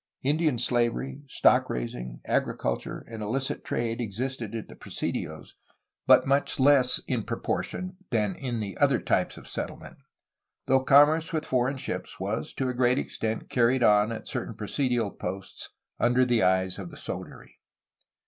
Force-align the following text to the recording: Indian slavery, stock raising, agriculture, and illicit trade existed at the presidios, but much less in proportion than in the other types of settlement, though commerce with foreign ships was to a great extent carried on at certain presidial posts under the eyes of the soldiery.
Indian 0.23 0.57
slavery, 0.57 1.21
stock 1.27 1.69
raising, 1.69 2.21
agriculture, 2.25 3.05
and 3.07 3.21
illicit 3.21 3.63
trade 3.63 4.01
existed 4.01 4.55
at 4.55 4.67
the 4.67 4.75
presidios, 4.75 5.53
but 6.07 6.25
much 6.25 6.59
less 6.59 6.97
in 7.05 7.21
proportion 7.21 7.97
than 8.09 8.33
in 8.35 8.61
the 8.61 8.75
other 8.79 8.99
types 8.99 9.37
of 9.37 9.47
settlement, 9.47 9.97
though 10.65 10.83
commerce 10.83 11.31
with 11.31 11.45
foreign 11.45 11.77
ships 11.77 12.19
was 12.19 12.51
to 12.55 12.67
a 12.67 12.73
great 12.73 12.97
extent 12.97 13.47
carried 13.47 13.83
on 13.83 14.11
at 14.11 14.27
certain 14.27 14.55
presidial 14.55 15.11
posts 15.11 15.69
under 15.99 16.25
the 16.25 16.41
eyes 16.41 16.79
of 16.79 16.89
the 16.89 16.97
soldiery. 16.97 17.59